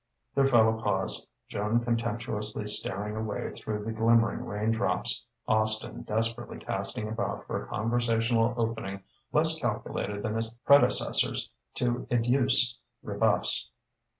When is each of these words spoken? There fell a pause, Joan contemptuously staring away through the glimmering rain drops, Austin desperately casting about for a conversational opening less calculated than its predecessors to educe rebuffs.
There 0.33 0.47
fell 0.47 0.67
a 0.67 0.81
pause, 0.81 1.27
Joan 1.47 1.79
contemptuously 1.79 2.65
staring 2.69 3.15
away 3.15 3.53
through 3.53 3.83
the 3.85 3.91
glimmering 3.91 4.43
rain 4.45 4.71
drops, 4.71 5.23
Austin 5.47 6.01
desperately 6.01 6.57
casting 6.57 7.07
about 7.07 7.45
for 7.45 7.61
a 7.63 7.67
conversational 7.67 8.51
opening 8.57 9.03
less 9.31 9.55
calculated 9.59 10.23
than 10.23 10.35
its 10.39 10.49
predecessors 10.65 11.51
to 11.75 12.07
educe 12.09 12.79
rebuffs. 13.03 13.69